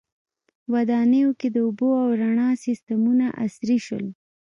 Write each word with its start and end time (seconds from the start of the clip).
•ودانیو 0.73 1.29
کې 1.39 1.47
د 1.51 1.57
اوبو 1.65 1.87
او 2.03 2.09
رڼا 2.21 2.49
سیستمونه 2.65 3.25
عصري 3.43 3.77
شول. 3.85 4.05